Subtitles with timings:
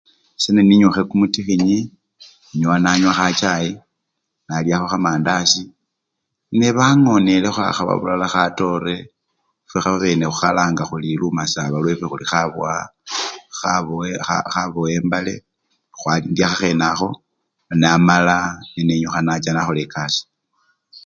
[0.43, 1.79] Seneninyukhe kumutikhinyi,
[2.53, 3.71] inyowa nanywakho khachayi,
[4.47, 5.73] nalyakho khamandazi ne!
[6.57, 7.61] nee bangonelekho
[7.93, 8.95] abulala khatore
[9.69, 12.73] fwe fwabene khukhalanga khuri khabwa!
[14.53, 15.35] khabowembale
[15.97, 16.13] khwa!
[16.27, 17.09] indiakhakhenakho
[17.81, 18.37] wamala
[18.85, 20.27] nenyukha nacha nakhola ekasii.